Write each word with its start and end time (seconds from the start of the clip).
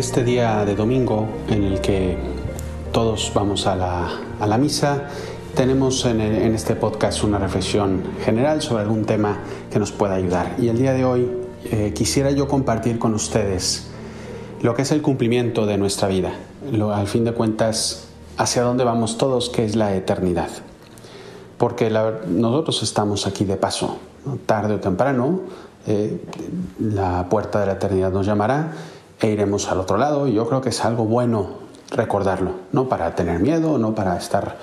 este 0.00 0.24
día 0.24 0.64
de 0.64 0.74
domingo 0.74 1.28
en 1.48 1.62
el 1.62 1.82
que 1.82 2.16
todos 2.90 3.30
vamos 3.34 3.66
a 3.66 3.76
la, 3.76 4.56
misa, 4.56 5.10
tenemos 5.54 6.06
en, 6.06 6.22
este 6.22 6.74
podcast 6.74 7.22
una 7.22 7.38
reflexión 7.38 8.02
general 8.24 8.62
sobre 8.62 8.84
algún 8.84 9.04
tema 9.04 9.40
que 9.70 9.78
nos 9.78 9.92
pueda 9.92 10.14
ayudar. 10.14 10.56
Y 10.58 10.68
el 10.68 10.78
día 10.78 10.94
de 10.94 11.04
hoy 11.04 11.30
eh, 11.70 11.92
quisiera 11.94 12.30
yo 12.30 12.48
compartir 12.48 12.98
con 12.98 13.12
ustedes 13.12 13.88
lo 14.62 14.74
que 14.74 14.82
es 14.82 14.90
el 14.90 15.02
cumplimiento 15.02 15.66
de 15.66 15.76
nuestra 15.76 16.08
vida, 16.08 16.32
al 16.94 17.06
fin 17.06 17.24
de 17.24 17.32
cuentas, 17.32 18.08
hacia 18.38 18.62
dónde 18.62 18.84
vamos 18.84 19.18
todos, 19.18 19.50
que 19.50 19.66
es 19.66 19.76
la 19.76 19.94
eternidad. 19.94 20.48
Porque 21.58 21.90
nosotros 22.26 22.82
estamos 22.82 23.26
aquí 23.26 23.44
de 23.44 23.58
paso, 23.58 23.98
tarde 24.46 24.76
o 24.76 24.80
temprano, 24.80 25.40
eh, 25.86 26.24
la 26.78 27.28
puerta 27.28 27.60
de 27.60 27.66
la 27.66 27.72
eternidad 27.72 28.10
nos 28.10 28.24
llamará 28.24 28.72
e 29.20 29.28
iremos 29.28 29.70
al 29.70 29.80
otro 29.80 29.96
lado. 29.96 30.26
Y 30.26 30.34
yo 30.34 30.48
creo 30.48 30.60
que 30.60 30.70
es 30.70 30.84
algo 30.84 31.04
bueno 31.04 31.70
recordarlo, 31.90 32.52
no 32.72 32.88
para 32.88 33.14
tener 33.14 33.40
miedo, 33.40 33.78
no 33.78 33.94
para 33.94 34.16
estar, 34.16 34.58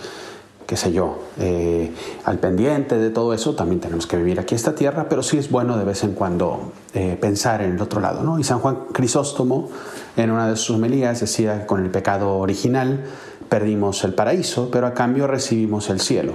qué 0.65 0.77
sé 0.77 0.93
yo, 0.93 1.19
eh, 1.39 1.93
al 2.23 2.39
pendiente 2.39 2.97
de 2.97 3.09
todo 3.09 3.33
eso. 3.33 3.55
También 3.55 3.81
tenemos 3.81 4.07
que 4.07 4.17
vivir 4.17 4.39
aquí 4.39 4.55
esta 4.55 4.75
tierra, 4.75 5.07
pero 5.09 5.23
sí 5.23 5.37
es 5.37 5.51
bueno 5.51 5.77
de 5.77 5.85
vez 5.85 6.03
en 6.03 6.13
cuando 6.13 6.71
eh, 6.93 7.17
pensar 7.19 7.61
en 7.61 7.73
el 7.73 7.81
otro 7.81 7.99
lado. 7.99 8.23
¿no? 8.23 8.39
Y 8.39 8.43
San 8.43 8.59
Juan 8.59 8.85
Crisóstomo, 8.93 9.69
en 10.15 10.31
una 10.31 10.49
de 10.49 10.55
sus 10.55 10.75
homilías, 10.75 11.19
decía 11.19 11.61
que 11.61 11.65
con 11.65 11.83
el 11.83 11.91
pecado 11.91 12.37
original 12.37 13.05
perdimos 13.49 14.03
el 14.03 14.13
paraíso, 14.13 14.69
pero 14.71 14.87
a 14.87 14.93
cambio 14.93 15.27
recibimos 15.27 15.89
el 15.89 15.99
cielo. 15.99 16.33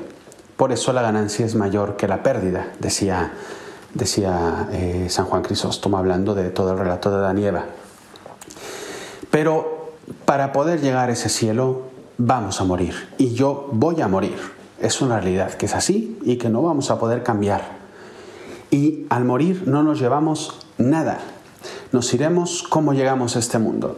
Por 0.57 0.73
eso 0.73 0.93
la 0.93 1.03
ganancia 1.03 1.45
es 1.45 1.55
mayor 1.55 1.97
que 1.97 2.07
la 2.07 2.23
pérdida, 2.23 2.69
decía, 2.79 3.33
decía 3.95 4.69
eh, 4.73 5.07
San 5.09 5.25
Juan 5.25 5.43
Crisóstomo 5.43 5.99
hablando 5.99 6.35
de 6.35 6.51
todo 6.51 6.73
el 6.73 6.79
relato 6.79 7.11
de 7.11 7.21
Danieva. 7.21 7.65
Pero 9.33 9.95
para 10.27 10.53
poder 10.53 10.83
llegar 10.83 11.09
a 11.09 11.15
ese 11.15 11.31
cielo 11.31 11.85
vamos 12.19 12.61
a 12.61 12.65
morir 12.65 13.09
y 13.17 13.33
yo 13.33 13.71
voy 13.73 14.03
a 14.03 14.07
morir. 14.07 14.37
Es 14.79 15.01
una 15.01 15.21
realidad 15.21 15.55
que 15.55 15.65
es 15.65 15.75
así 15.75 16.19
y 16.23 16.37
que 16.37 16.51
no 16.51 16.61
vamos 16.61 16.91
a 16.91 16.99
poder 16.99 17.23
cambiar. 17.23 17.63
Y 18.71 19.07
al 19.09 19.25
morir 19.25 19.65
no 19.67 19.83
nos 19.83 19.99
llevamos 19.99 20.59
nada. 20.77 21.19
Nos 21.93 22.13
iremos 22.13 22.63
como 22.63 22.93
llegamos 22.93 23.35
a 23.35 23.39
este 23.39 23.59
mundo. 23.59 23.97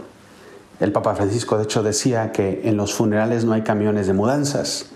El 0.78 0.92
Papa 0.92 1.16
Francisco 1.16 1.58
de 1.58 1.64
hecho 1.64 1.82
decía 1.82 2.30
que 2.30 2.62
en 2.64 2.76
los 2.76 2.94
funerales 2.94 3.44
no 3.44 3.54
hay 3.54 3.62
camiones 3.62 4.06
de 4.06 4.12
mudanzas. 4.12 4.86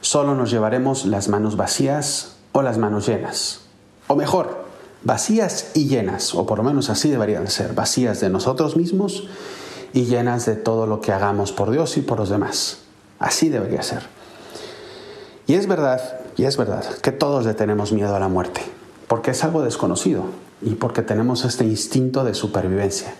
Solo 0.00 0.36
nos 0.36 0.52
llevaremos 0.52 1.04
las 1.04 1.28
manos 1.28 1.56
vacías 1.56 2.36
o 2.52 2.62
las 2.62 2.78
manos 2.78 3.08
llenas. 3.08 3.62
O 4.06 4.14
mejor, 4.14 4.66
vacías 5.02 5.72
y 5.74 5.88
llenas, 5.88 6.32
o 6.36 6.46
por 6.46 6.58
lo 6.58 6.64
menos 6.64 6.90
así 6.90 7.10
deberían 7.10 7.48
ser, 7.48 7.74
vacías 7.74 8.20
de 8.20 8.30
nosotros 8.30 8.76
mismos 8.76 9.24
y 9.94 10.06
llenas 10.06 10.44
de 10.44 10.56
todo 10.56 10.86
lo 10.86 11.00
que 11.00 11.12
hagamos 11.12 11.52
por 11.52 11.70
Dios 11.70 11.96
y 11.96 12.02
por 12.02 12.18
los 12.18 12.28
demás. 12.28 12.80
Así 13.20 13.48
debería 13.48 13.82
ser. 13.82 14.02
Y 15.46 15.54
es 15.54 15.68
verdad, 15.68 16.20
y 16.36 16.44
es 16.44 16.56
verdad, 16.56 16.84
que 17.00 17.12
todos 17.12 17.46
le 17.46 17.54
tenemos 17.54 17.92
miedo 17.92 18.14
a 18.14 18.18
la 18.18 18.28
muerte, 18.28 18.60
porque 19.06 19.30
es 19.30 19.44
algo 19.44 19.62
desconocido 19.62 20.24
y 20.60 20.74
porque 20.74 21.02
tenemos 21.02 21.44
este 21.44 21.64
instinto 21.64 22.24
de 22.24 22.34
supervivencia. 22.34 23.14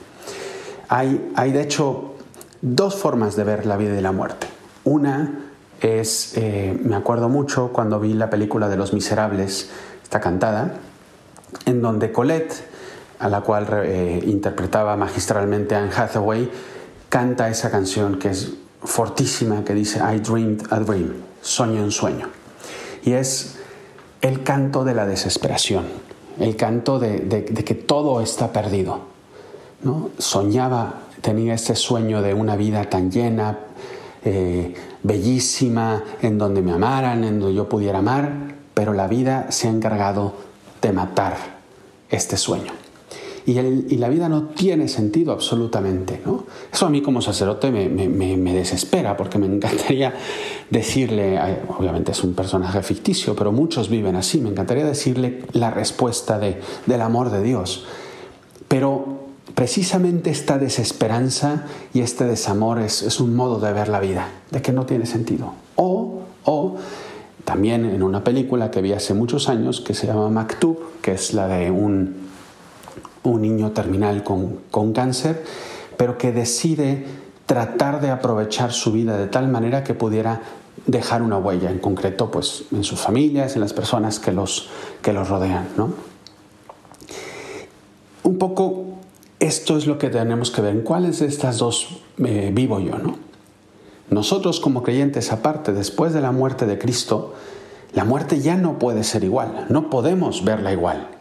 Hay, 0.89 1.33
hay 1.37 1.53
de 1.53 1.63
hecho 1.63 2.15
dos 2.61 2.97
formas 2.97 3.37
de 3.37 3.45
ver 3.45 3.67
la 3.67 3.77
vida 3.77 3.97
y 3.97 4.01
la 4.01 4.13
muerte. 4.13 4.49
Una 4.83 5.45
es, 5.81 6.37
eh, 6.37 6.77
me 6.83 6.97
acuerdo 6.97 7.29
mucho 7.29 7.71
cuando 7.73 8.01
vi 8.01 8.15
la 8.15 8.31
película 8.31 8.69
de 8.69 8.77
Los 8.77 8.93
Miserables, 8.93 9.71
esta 10.03 10.21
cantada, 10.21 10.75
en 11.67 11.83
donde 11.83 12.11
Colette 12.11 12.74
a 13.19 13.29
la 13.29 13.41
cual 13.41 13.67
eh, 13.85 14.23
interpretaba 14.27 14.97
magistralmente 14.97 15.75
Anne 15.75 15.91
Hathaway, 15.95 16.51
canta 17.09 17.49
esa 17.49 17.71
canción 17.71 18.19
que 18.19 18.31
es 18.31 18.53
fortísima, 18.83 19.65
que 19.65 19.75
dice 19.75 19.99
I 20.01 20.19
dreamed 20.19 20.63
a 20.71 20.81
dream, 20.81 21.15
sueño 21.41 21.83
en 21.83 21.91
sueño. 21.91 22.29
Y 23.05 23.13
es 23.13 23.57
el 24.21 24.43
canto 24.43 24.85
de 24.85 24.95
la 24.95 25.07
desesperación, 25.07 25.85
el 26.39 26.57
canto 26.57 26.99
de, 26.99 27.45
que 27.45 27.75
todo 27.75 28.21
está 28.21 28.53
perdido. 28.53 29.01
¿no? 29.83 30.11
Soñaba, 30.19 31.03
tenía 31.21 31.55
este 31.55 31.77
sueño 31.77 32.23
de 32.23 32.35
una 32.35 32.57
vida 32.57 32.89
tan 32.89 33.11
llena, 33.11 33.59
eh, 34.25 34.75
bellísima, 35.03 36.03
en 36.23 36.39
donde 36.39 36.63
me 36.63 36.73
amaran, 36.73 37.25
en 37.25 37.41
donde 37.41 37.55
yo 37.55 37.69
pudiera 37.69 37.99
amar, 37.99 38.55
pero 38.73 38.93
la 38.93 39.07
vida 39.07 39.51
se 39.51 39.69
ha 39.69 39.71
encargado 39.71 40.35
de 40.81 40.93
matar 40.93 41.37
este 42.11 42.37
sueño 42.37 42.84
y, 43.47 43.97
la 43.97 44.09
vida 44.09 44.29
no 44.29 44.45
tiene 44.45 44.89
sentido 44.89 45.33
absolutamente. 45.33 46.21
¿no? 46.25 46.45
Eso 46.73 46.87
a 46.87 46.91
mí 46.91 47.03
como 47.03 47.21
sacerdote 47.21 47.71
me, 47.71 48.55
desespera 48.55 49.17
porque 49.17 49.39
me 49.39 49.47
encantaría 49.47 50.15
decirle, 50.71 51.39
obviamente 51.77 52.13
es 52.13 52.25
un 52.25 52.35
personaje 52.35 52.83
ficticio, 52.83 53.37
pero 53.37 53.53
muchos 53.53 53.91
viven 53.91 54.17
así, 54.17 54.41
me 54.41 54.49
encantaría 54.49 54.87
decirle 54.87 55.43
la 55.53 55.71
respuesta 55.71 56.39
del 56.39 57.01
amor 57.01 57.31
de 57.31 57.43
Dios. 57.43 57.85
Pero 58.69 59.25
precisamente 59.55 60.31
esta 60.31 60.59
desesperanza 60.59 61.67
y 61.93 62.01
este 62.01 62.25
desamor 62.25 62.81
es, 62.81 63.03
es, 63.03 63.21
un 63.21 63.37
modo 63.37 63.61
de 63.61 63.73
ver 63.73 63.89
la 63.89 64.01
vida, 64.01 64.29
de 64.51 64.63
que 64.63 64.73
no 64.73 64.87
tiene 64.87 65.05
sentido. 65.05 65.53
O, 65.77 66.23
o 66.45 66.77
también 67.45 67.85
en 67.85 68.03
una 68.03 68.25
película 68.25 68.71
que 68.71 68.81
vi 68.81 68.93
hace 68.95 69.13
muchos 69.13 69.51
años 69.51 69.83
que 69.83 69.93
se 69.93 70.07
llama 70.07 70.31
Maktub, 70.31 70.79
que 71.03 71.13
es 71.13 71.35
la 71.35 71.47
de 71.47 71.71
un 71.71 72.25
un 73.25 73.43
niño 73.43 73.73
terminal 73.73 74.23
con, 74.23 74.93
cáncer, 74.93 75.43
pero 75.97 76.17
que 76.17 76.33
decide 76.33 77.05
tratar 77.47 78.01
de 78.01 78.11
aprovechar 78.11 78.73
su 78.73 78.93
vida 78.93 79.17
de 79.17 79.27
tal 79.27 79.49
manera 79.49 79.83
que 79.83 79.95
pudiera 79.95 80.43
dejar 80.87 81.23
una 81.23 81.39
huella, 81.39 81.71
en 81.71 81.79
concreto 81.79 82.31
pues 82.31 82.65
en 82.73 82.85
sus 82.85 83.01
familias, 83.01 83.55
en 83.55 83.63
las 83.63 83.73
personas 83.73 84.19
que 84.21 84.33
los, 84.33 84.69
que 85.03 85.13
los 85.13 85.29
rodean. 85.29 85.69
¿no? 85.77 85.93
Un 88.23 88.39
poco 88.39 88.85
esto 89.41 89.77
es 89.77 89.87
lo 89.87 89.99
que 89.99 90.11
tenemos 90.11 90.51
que 90.51 90.63
ver. 90.63 90.73
¿En 90.73 90.83
cuáles 90.83 91.21
de 91.21 91.27
estas 91.27 91.59
dos 91.59 92.01
eh, 92.19 92.51
vivo 92.53 92.81
yo? 92.81 92.99
¿no? 92.99 93.17
Nosotros 94.11 94.61
como 94.61 94.83
creyentes, 94.83 95.33
aparte, 95.33 95.73
después 95.73 96.13
de 96.13 96.21
la 96.21 96.33
muerte 96.33 96.67
de 96.67 96.79
Cristo, 96.79 97.35
la 97.95 98.05
muerte 98.05 98.41
ya 98.41 98.57
no 98.57 98.79
puede 98.79 99.05
ser 99.05 99.25
igual, 99.25 99.67
no 99.71 99.89
podemos 99.89 100.45
verla 100.45 100.73
igual. 100.73 101.14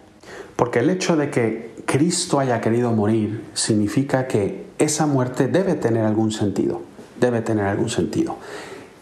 Porque 0.63 0.79
el 0.79 0.89
hecho 0.89 1.17
de 1.17 1.29
que 1.29 1.75
Cristo 1.85 2.39
haya 2.39 2.61
querido 2.61 2.93
morir 2.93 3.43
significa 3.53 4.27
que 4.27 4.65
esa 4.79 5.05
muerte 5.05 5.49
debe 5.49 5.73
tener 5.73 6.05
algún 6.05 6.31
sentido, 6.31 6.79
debe 7.19 7.41
tener 7.41 7.65
algún 7.65 7.89
sentido. 7.89 8.37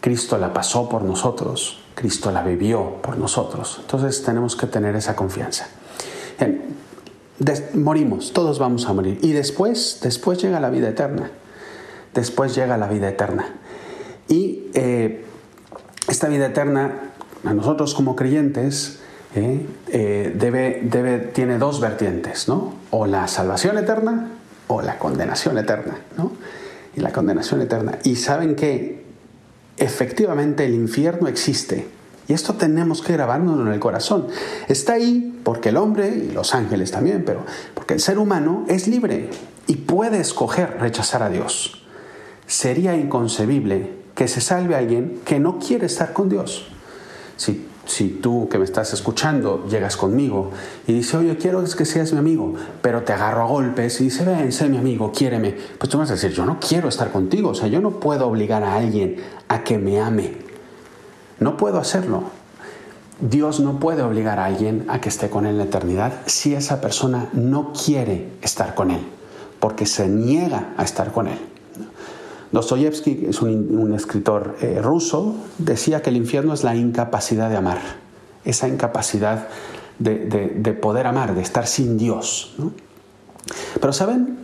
Cristo 0.00 0.38
la 0.38 0.52
pasó 0.52 0.88
por 0.88 1.04
nosotros, 1.04 1.78
Cristo 1.94 2.32
la 2.32 2.42
vivió 2.42 3.00
por 3.00 3.16
nosotros. 3.16 3.78
Entonces 3.80 4.24
tenemos 4.24 4.56
que 4.56 4.66
tener 4.66 4.96
esa 4.96 5.14
confianza. 5.14 5.68
morimos, 7.74 8.32
todos 8.32 8.58
vamos 8.58 8.86
a 8.86 8.92
morir. 8.92 9.20
Y 9.22 9.30
después, 9.30 10.00
después 10.02 10.42
llega 10.42 10.58
la 10.58 10.68
vida 10.68 10.88
eterna. 10.88 11.30
Después 12.12 12.56
llega 12.56 12.76
la 12.76 12.88
vida 12.88 13.08
eterna. 13.08 13.54
Y 14.26 14.64
eh, 14.74 15.24
esta 16.08 16.26
vida 16.26 16.46
eterna, 16.46 17.12
a 17.44 17.54
nosotros 17.54 17.94
como 17.94 18.16
creyentes, 18.16 18.98
¿eh? 19.34 19.66
Eh, 19.88 20.32
debe, 20.34 21.18
tiene 21.32 21.58
dos 21.58 21.80
vertientes, 21.80 22.48
¿no? 22.48 22.74
O 22.90 23.06
la 23.06 23.28
salvación 23.28 23.78
eterna 23.78 24.30
o 24.68 24.82
la 24.82 24.98
condenación 24.98 25.58
eterna, 25.58 25.98
¿no? 26.16 26.32
Y 26.94 27.00
la 27.00 27.12
condenación 27.12 27.60
eterna. 27.62 27.98
Y 28.04 28.16
saben 28.16 28.54
que 28.54 29.04
efectivamente 29.78 30.64
el 30.64 30.74
infierno 30.74 31.28
existe. 31.28 31.86
Y 32.28 32.34
esto 32.34 32.54
tenemos 32.54 33.02
que 33.02 33.14
grabárnoslo 33.14 33.66
en 33.66 33.72
el 33.72 33.80
corazón. 33.80 34.28
Está 34.68 34.94
ahí 34.94 35.40
porque 35.42 35.70
el 35.70 35.76
hombre, 35.76 36.08
y 36.08 36.32
los 36.32 36.54
ángeles 36.54 36.90
también, 36.90 37.24
pero 37.24 37.44
porque 37.74 37.94
el 37.94 38.00
ser 38.00 38.18
humano 38.18 38.64
es 38.68 38.86
libre 38.86 39.30
y 39.66 39.76
puede 39.76 40.20
escoger 40.20 40.78
rechazar 40.78 41.22
a 41.22 41.28
Dios. 41.28 41.82
Sería 42.46 42.96
inconcebible 42.96 43.90
que 44.14 44.28
se 44.28 44.40
salve 44.40 44.74
a 44.74 44.78
alguien 44.78 45.20
que 45.24 45.40
no 45.40 45.58
quiere 45.58 45.86
estar 45.86 46.12
con 46.12 46.28
Dios. 46.28 46.66
Si 47.36 47.66
si 47.86 48.08
tú 48.08 48.48
que 48.48 48.58
me 48.58 48.64
estás 48.64 48.92
escuchando 48.92 49.66
llegas 49.68 49.96
conmigo 49.96 50.50
y 50.86 50.92
dices, 50.92 51.14
oye, 51.14 51.36
quiero 51.36 51.62
que 51.64 51.84
seas 51.84 52.12
mi 52.12 52.18
amigo, 52.18 52.54
pero 52.80 53.02
te 53.02 53.12
agarro 53.12 53.42
a 53.42 53.46
golpes 53.46 54.00
y 54.00 54.04
dice, 54.04 54.24
ven, 54.24 54.52
sé 54.52 54.68
mi 54.68 54.78
amigo, 54.78 55.12
quiéreme, 55.12 55.56
pues 55.78 55.90
tú 55.90 55.98
vas 55.98 56.10
a 56.10 56.14
decir, 56.14 56.32
yo 56.32 56.44
no 56.44 56.58
quiero 56.60 56.88
estar 56.88 57.10
contigo, 57.10 57.50
o 57.50 57.54
sea, 57.54 57.68
yo 57.68 57.80
no 57.80 58.00
puedo 58.00 58.26
obligar 58.28 58.62
a 58.62 58.76
alguien 58.76 59.16
a 59.48 59.64
que 59.64 59.78
me 59.78 60.00
ame. 60.00 60.36
No 61.40 61.56
puedo 61.56 61.78
hacerlo. 61.78 62.24
Dios 63.20 63.60
no 63.60 63.78
puede 63.78 64.02
obligar 64.02 64.38
a 64.38 64.46
alguien 64.46 64.84
a 64.88 65.00
que 65.00 65.08
esté 65.08 65.28
con 65.28 65.46
él 65.46 65.52
en 65.52 65.58
la 65.58 65.64
eternidad 65.64 66.12
si 66.26 66.54
esa 66.54 66.80
persona 66.80 67.28
no 67.32 67.72
quiere 67.72 68.32
estar 68.42 68.74
con 68.74 68.90
él, 68.90 69.06
porque 69.60 69.86
se 69.86 70.08
niega 70.08 70.72
a 70.76 70.82
estar 70.82 71.12
con 71.12 71.28
él. 71.28 71.51
Dostoyevsky, 72.52 73.26
es 73.30 73.40
un, 73.40 73.94
escritor 73.94 74.56
eh, 74.60 74.78
ruso, 74.82 75.34
decía 75.56 76.02
que 76.02 76.10
el 76.10 76.16
infierno 76.16 76.52
es 76.52 76.64
la 76.64 76.76
incapacidad 76.76 77.48
de 77.48 77.56
amar, 77.56 77.78
esa 78.44 78.68
incapacidad 78.68 79.48
de, 79.98 80.78
poder 80.80 81.06
amar, 81.06 81.34
de 81.34 81.40
estar 81.40 81.66
sin 81.66 81.96
Dios. 81.96 82.54
Pero 83.80 83.92
saben, 83.94 84.36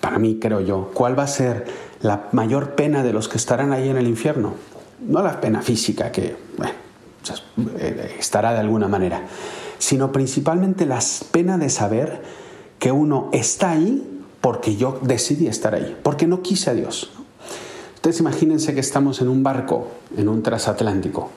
para 0.00 0.18
mí 0.18 0.38
creo 0.40 0.60
yo, 0.60 0.90
¿cuál 0.92 1.16
va 1.16 1.22
a 1.22 1.28
ser 1.28 1.66
la 2.00 2.28
mayor 2.32 2.74
pena 2.74 3.04
de 3.04 3.12
los 3.12 3.28
que 3.28 3.36
estarán 3.36 3.72
ahí 3.72 3.88
en 3.88 3.96
el 3.96 4.08
infierno? 4.08 4.54
No 5.06 5.22
la 5.22 5.40
pena 5.40 5.62
física, 5.62 6.10
que 6.10 6.36
bueno, 6.56 6.74
eh, 7.78 8.16
estará 8.18 8.52
de 8.54 8.58
alguna 8.58 8.88
manera, 8.88 9.22
sino 9.78 10.10
principalmente 10.10 10.84
la 10.84 10.98
pena 11.30 11.58
de 11.58 11.68
saber 11.68 12.22
que 12.80 12.90
uno 12.90 13.30
está 13.32 13.70
ahí 13.70 14.08
porque 14.40 14.74
yo 14.74 14.98
decidí 15.02 15.46
estar 15.46 15.76
ahí, 15.76 15.96
porque 16.02 16.26
no 16.26 16.42
quise 16.42 16.70
a 16.70 16.74
Dios. 16.74 17.10
Ustedes 18.02 18.18
imagínense 18.18 18.74
que 18.74 18.80
estamos 18.80 19.20
en 19.20 19.28
un 19.28 19.44
barco, 19.44 19.86
en 20.16 20.28
un 20.28 20.42
transatlántico, 20.42 21.30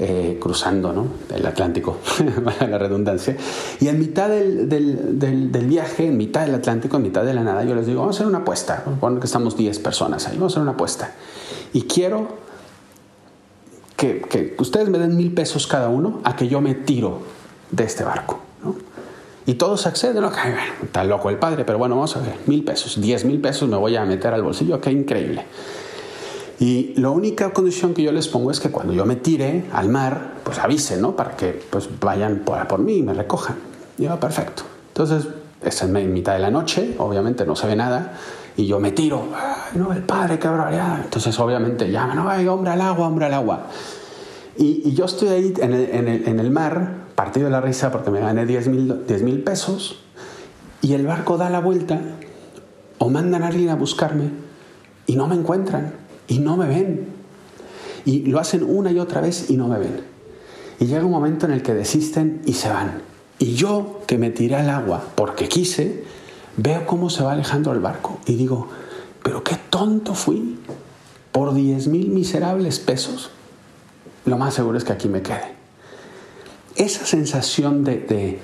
eh, 0.00 0.36
cruzando 0.42 0.92
¿no? 0.92 1.06
el 1.32 1.46
Atlántico, 1.46 1.98
la 2.60 2.76
redundancia, 2.76 3.36
y 3.78 3.86
en 3.86 4.00
mitad 4.00 4.28
del, 4.28 4.68
del, 4.68 5.52
del, 5.52 5.66
viaje, 5.66 6.08
en 6.08 6.16
mitad 6.16 6.40
del 6.40 6.56
Atlántico, 6.56 6.96
en 6.96 7.04
mitad 7.04 7.22
de 7.22 7.34
la 7.34 7.44
nada, 7.44 7.62
yo 7.62 7.76
les 7.76 7.86
digo, 7.86 8.00
vamos 8.00 8.16
a 8.16 8.18
hacer 8.18 8.26
una 8.26 8.38
apuesta, 8.38 8.82
Supongo 8.84 9.20
que 9.20 9.26
estamos 9.26 9.56
10 9.56 9.78
personas 9.78 10.26
ahí, 10.26 10.34
vamos 10.34 10.54
a 10.54 10.54
hacer 10.54 10.62
una 10.62 10.72
apuesta. 10.72 11.12
Y 11.72 11.82
quiero 11.82 12.26
que, 13.96 14.20
que 14.22 14.56
ustedes 14.58 14.88
me 14.88 14.98
den 14.98 15.16
mil 15.16 15.32
pesos 15.32 15.68
cada 15.68 15.88
uno 15.88 16.20
a 16.24 16.34
que 16.34 16.48
yo 16.48 16.60
me 16.60 16.74
tiro 16.74 17.20
de 17.70 17.84
este 17.84 18.02
barco. 18.02 18.40
¿no? 18.64 18.74
Y 19.46 19.54
todos 19.54 19.86
acceden, 19.86 20.20
¿no? 20.20 20.32
está 20.82 21.04
loco 21.04 21.30
el 21.30 21.38
padre, 21.38 21.64
pero 21.64 21.78
bueno, 21.78 21.94
vamos 21.94 22.16
a 22.16 22.20
ver, 22.22 22.34
mil 22.46 22.64
pesos, 22.64 23.00
diez 23.00 23.24
mil 23.24 23.40
pesos 23.40 23.68
me 23.68 23.76
voy 23.76 23.94
a 23.94 24.04
meter 24.04 24.34
al 24.34 24.42
bolsillo, 24.42 24.80
qué 24.80 24.90
increíble. 24.90 25.44
Y 26.60 26.94
la 26.96 27.10
única 27.10 27.50
condición 27.52 27.94
que 27.94 28.02
yo 28.02 28.10
les 28.10 28.26
pongo 28.26 28.50
es 28.50 28.58
que 28.58 28.70
cuando 28.70 28.92
yo 28.92 29.04
me 29.06 29.16
tire 29.16 29.66
al 29.72 29.88
mar, 29.88 30.34
pues 30.42 30.58
avisen, 30.58 31.00
¿no? 31.00 31.14
Para 31.14 31.36
que 31.36 31.62
pues 31.70 31.88
vayan 32.00 32.40
por, 32.44 32.66
por 32.66 32.80
mí 32.80 32.96
y 32.96 33.02
me 33.02 33.14
recojan. 33.14 33.56
Y 33.96 34.04
yo, 34.04 34.18
perfecto. 34.18 34.64
Entonces, 34.88 35.28
es 35.62 35.82
en 35.82 36.12
mitad 36.12 36.34
de 36.34 36.38
la 36.40 36.50
noche, 36.50 36.94
obviamente 36.98 37.44
no 37.44 37.56
se 37.56 37.66
ve 37.66 37.76
nada, 37.76 38.14
y 38.56 38.66
yo 38.66 38.80
me 38.80 38.90
tiro, 38.90 39.28
Ay, 39.34 39.78
no, 39.78 39.92
el 39.92 40.02
padre, 40.02 40.38
qué 40.38 40.48
barbaridad. 40.48 41.00
Entonces, 41.04 41.38
obviamente, 41.38 41.90
llaman, 41.90 42.16
no, 42.16 42.52
hombre 42.52 42.72
al 42.72 42.80
agua, 42.80 43.06
hombre 43.06 43.26
al 43.26 43.34
agua. 43.34 43.66
Y, 44.56 44.92
yo 44.92 45.04
estoy 45.04 45.28
ahí 45.28 45.54
en 45.58 45.72
el, 45.72 45.90
en, 45.90 46.08
el, 46.08 46.28
en 46.28 46.40
el, 46.40 46.50
mar, 46.50 47.06
partido 47.14 47.46
de 47.46 47.52
la 47.52 47.60
risa 47.60 47.92
porque 47.92 48.10
me 48.10 48.20
gané 48.20 48.46
10 48.46 48.68
mil 48.68 49.42
pesos, 49.44 50.00
y 50.80 50.94
el 50.94 51.06
barco 51.06 51.36
da 51.36 51.50
la 51.50 51.60
vuelta, 51.60 52.00
o 52.98 53.08
mandan 53.08 53.44
a 53.44 53.48
alguien 53.48 53.70
a 53.70 53.76
buscarme, 53.76 54.30
y 55.06 55.14
no 55.14 55.28
me 55.28 55.36
encuentran, 55.36 56.07
y 56.28 56.38
no 56.38 56.56
me 56.56 56.66
ven. 56.66 57.08
Y 58.04 58.20
lo 58.26 58.38
hacen 58.38 58.62
una 58.62 58.92
y 58.92 58.98
otra 58.98 59.20
vez 59.20 59.50
y 59.50 59.56
no 59.56 59.68
me 59.68 59.78
ven. 59.78 60.00
Y 60.78 60.86
llega 60.86 61.04
un 61.04 61.10
momento 61.10 61.46
en 61.46 61.52
el 61.52 61.62
que 61.62 61.74
desisten 61.74 62.42
y 62.46 62.52
se 62.52 62.68
van. 62.68 63.02
Y 63.38 63.54
yo, 63.54 64.02
que 64.06 64.18
me 64.18 64.30
tiré 64.30 64.54
al 64.56 64.70
agua 64.70 65.02
porque 65.14 65.48
quise, 65.48 66.04
veo 66.56 66.86
cómo 66.86 67.10
se 67.10 67.22
va 67.22 67.32
alejando 67.32 67.72
el 67.72 67.80
barco 67.80 68.20
y 68.26 68.36
digo, 68.36 68.68
pero 69.22 69.42
qué 69.42 69.56
tonto 69.70 70.14
fui. 70.14 70.58
Por 71.32 71.54
10 71.54 71.88
mil 71.88 72.08
miserables 72.08 72.80
pesos 72.80 73.30
lo 74.28 74.38
más 74.38 74.54
seguro 74.54 74.78
es 74.78 74.84
que 74.84 74.92
aquí 74.92 75.08
me 75.08 75.22
quede. 75.22 75.56
Esa 76.76 77.04
sensación 77.04 77.82
de, 77.82 78.38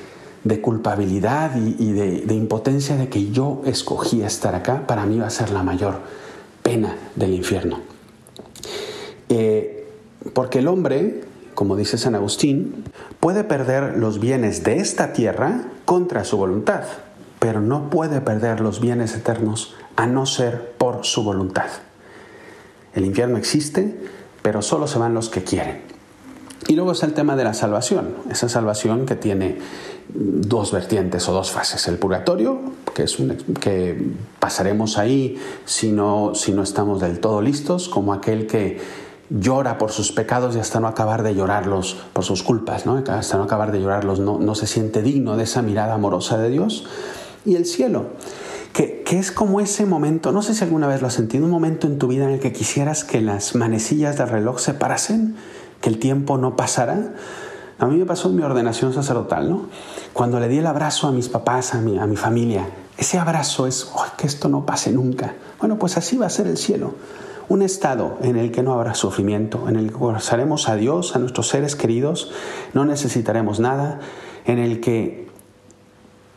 culpabilidad 0.61 1.55
y, 1.57 1.93
de, 1.93 2.35
impotencia 2.35 2.97
de 2.97 3.09
que 3.09 3.31
yo 3.31 3.63
escogí 3.65 4.23
estar 4.23 4.55
acá, 4.55 4.87
para 4.87 5.07
mí 5.07 5.19
va 5.19 5.29
a 5.29 5.31
ser 5.31 5.51
la 5.51 5.63
mayor 5.63 6.01
pena 6.65 6.97
del 7.15 7.33
infierno. 7.33 7.79
Eh, 9.29 9.87
porque 10.33 10.59
el 10.59 10.67
hombre, 10.67 11.23
como 11.55 11.77
dice 11.77 11.97
San 11.97 12.17
Agustín, 12.17 12.83
puede 13.21 13.45
perder 13.45 13.97
los 13.97 14.19
bienes 14.19 14.65
de 14.65 14.79
esta 14.79 15.13
tierra 15.13 15.67
contra 15.85 16.25
su 16.25 16.37
voluntad, 16.37 16.83
pero 17.39 17.61
no 17.61 17.89
puede 17.89 18.21
perder 18.21 18.59
los 18.59 18.81
bienes 18.81 19.15
eternos 19.15 19.77
a 19.95 20.09
no 20.09 20.27
ser 20.27 20.73
por 20.73 21.05
su 21.05 21.23
voluntad. 21.23 21.69
El 22.95 23.05
infierno 23.05 23.39
existe 23.39 23.97
pero 24.45 24.61
solo 24.61 24.87
se 24.87 24.99
van 24.99 25.15
los 25.15 25.31
que 25.31 25.43
quieren. 25.43 25.94
Y 26.67 26.75
luego 26.75 26.93
está 26.93 27.07
el 27.07 27.13
tema 27.13 27.37
de 27.37 27.45
la 27.45 27.55
salvación, 27.55 28.15
esa 28.31 28.49
salvación 28.49 29.07
que 29.07 29.17
tiene 29.17 29.59
dos 30.09 30.73
vertientes 30.73 31.29
o 31.29 31.33
dos 31.33 31.51
fases. 31.51 31.87
El 31.89 31.99
purgatorio, 31.99 32.61
que 32.95 33.05
es 33.05 33.19
que 33.61 34.13
pasaremos 34.39 34.99
ahí 34.99 35.39
si 35.65 35.93
no, 35.93 36.35
si 36.35 36.53
no 36.53 36.63
estamos 36.63 37.01
del 37.01 37.21
todo 37.21 37.43
listos, 37.43 37.89
como 37.89 38.13
aquel 38.13 38.47
que 38.47 38.81
llora 39.31 39.79
por 39.79 39.91
sus 39.91 40.13
pecados 40.13 40.55
y 40.57 40.59
hasta 40.59 40.81
no 40.81 40.87
acabar 40.87 41.23
de 41.23 41.35
llorarlos 41.35 41.97
por 42.13 42.25
sus 42.25 42.43
culpas, 42.43 42.87
¿no? 42.87 43.03
hasta 43.09 43.37
no 43.37 43.45
acabar 43.45 43.73
de 43.73 43.81
llorarlos 43.81 44.21
no, 44.21 44.39
no 44.39 44.55
se 44.55 44.67
siente 44.67 45.03
digno 45.03 45.37
de 45.37 45.45
esa 45.45 45.63
mirada 45.63 45.95
amorosa 45.95 46.39
de 46.39 46.51
Dios. 46.51 46.85
Y 47.45 47.57
el 47.57 47.67
cielo, 47.67 48.07
que, 48.73 49.05
es 49.11 49.31
como 49.31 49.61
ese 49.61 49.87
momento, 49.87 50.33
no 50.33 50.43
sé 50.43 50.55
si 50.55 50.65
alguna 50.65 50.89
vez 50.89 51.01
lo 51.01 51.07
has 51.07 51.15
sentido, 51.15 51.45
un 51.45 51.51
momento 51.51 51.87
en 51.87 51.99
tu 51.99 52.09
vida 52.09 52.25
en 52.25 52.31
el 52.31 52.41
que 52.41 52.53
quisieras 52.53 53.05
que 53.05 53.21
las 53.21 53.55
manecillas 53.55 54.19
del 54.19 54.29
reloj 54.29 54.59
se 54.59 54.75
parasen, 54.75 55.37
que 55.85 55.91
el 55.91 55.99
tiempo 55.99 56.39
no 56.39 56.57
pasara. 56.57 57.13
A 57.79 57.87
mí 57.87 57.99
me 57.99 58.07
pasó 58.07 58.31
en 58.31 58.37
mi 58.37 58.43
ordenación 58.43 58.95
sacerdotal, 58.95 59.51
¿no? 59.51 59.67
Cuando 60.15 60.41
le 60.41 60.49
di 60.49 60.57
el 60.57 60.67
abrazo 60.67 61.09
a 61.09 61.13
mis 61.13 61.29
papás, 61.29 61.75
a 61.75 61.83
mi, 61.83 61.99
a 61.99 62.07
mi 62.07 62.17
familia, 62.17 62.67
ese 62.97 63.19
abrazo 63.19 63.67
es, 63.67 63.93
que 64.17 64.27
esto 64.27 64.49
no 64.49 64.65
pase 64.65 64.93
nunca. 64.93 65.35
Bueno, 65.59 65.79
pues 65.79 65.99
así 65.99 66.17
va 66.17 66.25
a 66.25 66.31
ser 66.31 66.47
el 66.47 66.57
cielo. 66.57 66.95
Un 67.51 67.61
estado 67.61 68.17
en 68.23 68.37
el 68.39 68.51
que 68.51 68.63
no 68.63 68.73
habrá 68.73 68.95
sufrimiento, 68.95 69.69
en 69.69 69.77
el 69.77 69.89
que 69.91 69.99
gozaremos 69.99 70.71
a 70.71 70.77
Dios, 70.77 71.17
a 71.17 71.19
nuestros 71.19 71.49
seres 71.49 71.77
queridos, 71.77 72.33
no 72.73 72.87
necesitaremos 72.87 73.61
nada, 73.61 74.01
en 74.47 74.61
el 74.61 74.81
que 74.81 75.29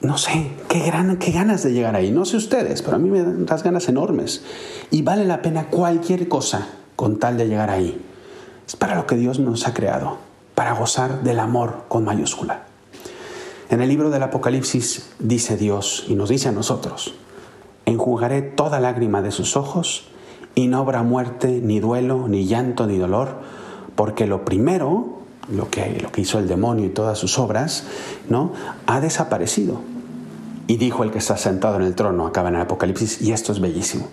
no 0.01 0.17
sé, 0.17 0.51
qué, 0.67 0.81
gran, 0.81 1.15
qué 1.19 1.31
ganas 1.31 1.63
de 1.63 1.71
llegar 1.71 1.95
ahí. 1.95 2.11
No 2.11 2.25
sé 2.25 2.35
ustedes, 2.35 2.81
pero 2.81 2.97
a 2.97 2.99
mí 2.99 3.09
me 3.09 3.23
dan 3.23 3.45
las 3.47 3.63
ganas 3.63 3.87
enormes. 3.87 4.43
Y 4.91 5.03
vale 5.03 5.23
la 5.23 5.41
pena 5.41 5.69
cualquier 5.69 6.27
cosa 6.27 6.67
con 6.97 7.17
tal 7.17 7.37
de 7.37 7.47
llegar 7.47 7.69
ahí. 7.69 8.03
Es 8.67 8.75
para 8.75 8.95
lo 8.95 9.07
que 9.07 9.15
Dios 9.15 9.39
nos 9.39 9.65
ha 9.65 9.73
creado, 9.73 10.17
para 10.53 10.73
gozar 10.73 11.23
del 11.23 11.39
amor 11.39 11.85
con 11.87 12.03
mayúscula. 12.03 12.65
En 13.69 13.81
el 13.81 13.87
libro 13.87 14.09
del 14.09 14.23
Apocalipsis 14.23 15.09
dice 15.19 15.55
Dios 15.55 16.05
y 16.07 16.15
nos 16.15 16.29
dice 16.29 16.49
a 16.49 16.51
nosotros, 16.51 17.13
enjugaré 17.85 18.41
toda 18.41 18.81
lágrima 18.81 19.21
de 19.21 19.31
sus 19.31 19.55
ojos 19.55 20.05
y 20.53 20.67
no 20.67 20.79
habrá 20.79 21.03
muerte, 21.03 21.61
ni 21.63 21.79
duelo, 21.79 22.27
ni 22.27 22.45
llanto, 22.45 22.87
ni 22.87 22.97
dolor, 22.97 23.39
porque 23.95 24.27
lo 24.27 24.43
primero 24.43 25.17
lo 25.49 25.69
que, 25.69 25.99
lo 26.01 26.11
que 26.11 26.21
hizo 26.21 26.39
el 26.39 26.47
demonio 26.47 26.85
y 26.85 26.89
todas 26.89 27.17
sus 27.17 27.39
obras, 27.39 27.85
¿no? 28.29 28.51
ha 28.85 28.99
desaparecido. 28.99 29.79
Y 30.67 30.75
dijo 30.75 31.03
el 31.03 31.11
que 31.11 31.19
está 31.19 31.37
sentado 31.37 31.77
en 31.77 31.83
el 31.83 31.95
trono, 31.95 32.27
acaba 32.27 32.49
en 32.49 32.55
el 32.55 32.61
Apocalipsis, 32.61 33.21
y 33.21 33.31
esto 33.31 33.53
es 33.53 33.61
bellísimo, 33.61 34.07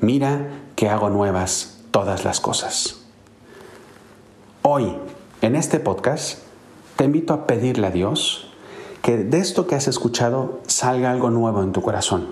mira 0.00 0.48
que 0.76 0.90
hago 0.90 1.08
nuevas 1.08 1.78
todas 1.90 2.24
las 2.24 2.40
cosas. 2.40 3.03
Hoy, 4.66 4.96
en 5.42 5.56
este 5.56 5.78
podcast, 5.78 6.38
te 6.96 7.04
invito 7.04 7.34
a 7.34 7.46
pedirle 7.46 7.86
a 7.86 7.90
Dios 7.90 8.46
que 9.02 9.18
de 9.18 9.36
esto 9.36 9.66
que 9.66 9.74
has 9.74 9.88
escuchado 9.88 10.60
salga 10.66 11.10
algo 11.10 11.28
nuevo 11.28 11.62
en 11.62 11.72
tu 11.72 11.82
corazón. 11.82 12.28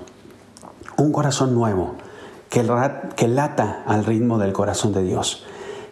Un 0.96 1.12
corazón 1.12 1.54
nuevo, 1.54 1.96
que, 2.48 2.66
que 3.16 3.28
lata 3.28 3.82
al 3.86 4.06
ritmo 4.06 4.38
del 4.38 4.54
corazón 4.54 4.94
de 4.94 5.02
Dios, 5.02 5.44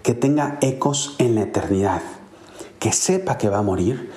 que 0.02 0.14
tenga 0.14 0.56
ecos 0.62 1.14
en 1.18 1.34
la 1.34 1.42
eternidad. 1.42 2.00
Que 2.78 2.92
sepa 2.92 3.36
que 3.36 3.50
va 3.50 3.58
a 3.58 3.62
morir, 3.62 4.10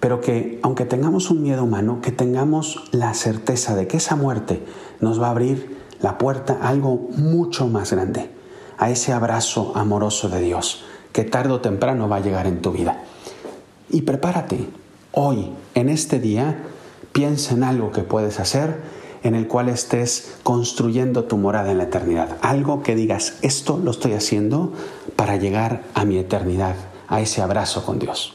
pero 0.00 0.20
que 0.20 0.60
aunque 0.62 0.84
tengamos 0.84 1.30
un 1.30 1.42
miedo 1.42 1.64
humano, 1.64 2.00
que 2.02 2.12
tengamos 2.12 2.90
la 2.92 3.14
certeza 3.14 3.74
de 3.74 3.86
que 3.86 3.96
esa 3.96 4.16
muerte 4.16 4.62
nos 5.00 5.18
va 5.18 5.28
a 5.28 5.30
abrir 5.30 5.78
la 6.02 6.18
puerta 6.18 6.58
a 6.60 6.68
algo 6.68 7.08
mucho 7.16 7.68
más 7.68 7.90
grande, 7.90 8.30
a 8.76 8.90
ese 8.90 9.14
abrazo 9.14 9.72
amoroso 9.74 10.28
de 10.28 10.42
Dios, 10.42 10.84
que 11.12 11.24
tarde 11.24 11.52
o 11.52 11.60
temprano 11.60 12.08
va 12.08 12.16
a 12.16 12.20
llegar 12.20 12.46
en 12.46 12.62
tu 12.62 12.72
vida. 12.72 13.04
Y 13.90 14.02
prepárate, 14.02 14.68
hoy, 15.12 15.52
en 15.74 15.88
este 15.88 16.20
día, 16.20 16.62
piensa 17.12 17.54
en 17.54 17.64
algo 17.64 17.90
que 17.92 18.02
puedes 18.02 18.38
hacer 18.40 19.00
en 19.22 19.34
el 19.34 19.48
cual 19.48 19.68
estés 19.68 20.36
construyendo 20.42 21.24
tu 21.24 21.36
morada 21.36 21.70
en 21.70 21.78
la 21.78 21.84
eternidad. 21.84 22.36
Algo 22.40 22.82
que 22.82 22.94
digas, 22.94 23.34
esto 23.42 23.78
lo 23.82 23.90
estoy 23.90 24.14
haciendo 24.14 24.72
para 25.16 25.36
llegar 25.36 25.82
a 25.94 26.04
mi 26.04 26.16
eternidad 26.16 26.76
a 27.08 27.20
ese 27.20 27.42
abrazo 27.42 27.84
con 27.84 27.98
Dios. 27.98 28.34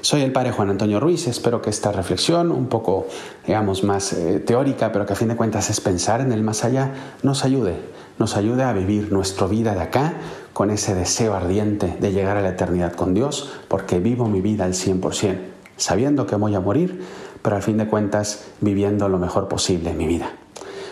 Soy 0.00 0.22
el 0.22 0.32
Padre 0.32 0.52
Juan 0.52 0.70
Antonio 0.70 1.00
Ruiz, 1.00 1.26
espero 1.26 1.60
que 1.60 1.70
esta 1.70 1.90
reflexión, 1.90 2.52
un 2.52 2.68
poco, 2.68 3.08
digamos, 3.46 3.82
más 3.82 4.12
eh, 4.12 4.38
teórica, 4.38 4.92
pero 4.92 5.04
que 5.04 5.14
a 5.14 5.16
fin 5.16 5.28
de 5.28 5.36
cuentas 5.36 5.70
es 5.70 5.80
pensar 5.80 6.20
en 6.20 6.30
el 6.30 6.42
más 6.42 6.64
allá, 6.64 7.16
nos 7.24 7.44
ayude, 7.44 7.76
nos 8.18 8.36
ayude 8.36 8.62
a 8.62 8.72
vivir 8.72 9.12
nuestra 9.12 9.48
vida 9.48 9.74
de 9.74 9.80
acá 9.80 10.14
con 10.52 10.70
ese 10.70 10.94
deseo 10.94 11.34
ardiente 11.34 11.96
de 12.00 12.12
llegar 12.12 12.36
a 12.36 12.42
la 12.42 12.50
eternidad 12.50 12.92
con 12.92 13.14
Dios, 13.14 13.50
porque 13.68 14.00
vivo 14.00 14.26
mi 14.26 14.40
vida 14.40 14.64
al 14.64 14.72
100%, 14.72 15.38
sabiendo 15.76 16.26
que 16.26 16.36
voy 16.36 16.54
a 16.54 16.60
morir, 16.60 17.02
pero 17.42 17.56
al 17.56 17.62
fin 17.62 17.78
de 17.78 17.86
cuentas 17.86 18.44
viviendo 18.60 19.08
lo 19.08 19.18
mejor 19.18 19.48
posible 19.48 19.90
en 19.90 19.98
mi 19.98 20.06
vida. 20.06 20.32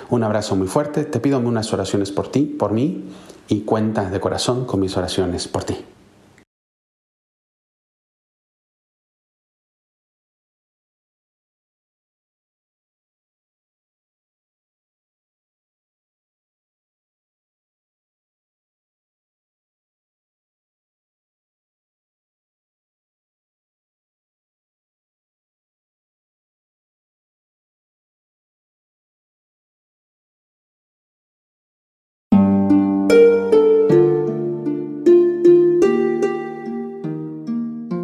Un 0.08 0.22
abrazo 0.22 0.54
muy 0.54 0.68
fuerte, 0.68 1.04
te 1.04 1.18
pido 1.18 1.38
unas 1.38 1.72
oraciones 1.72 2.12
por 2.12 2.28
ti, 2.28 2.42
por 2.42 2.72
mí, 2.72 3.10
y 3.48 3.62
cuenta 3.62 4.08
de 4.08 4.20
corazón 4.20 4.64
con 4.64 4.80
mis 4.80 4.96
oraciones 4.96 5.48
por 5.48 5.64
ti. 5.64 5.84